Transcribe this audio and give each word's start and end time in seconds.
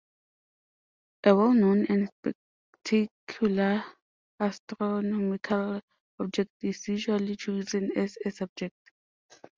A 1.27 1.35
well-known 1.35 1.85
and 1.85 2.09
spectacular 2.87 3.83
astronomical 4.39 5.79
object 6.17 6.49
is 6.63 6.87
usually 6.87 7.35
chosen 7.35 7.91
as 7.95 8.17
a 8.25 8.31
subject. 8.31 8.73